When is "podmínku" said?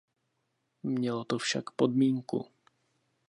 1.71-2.45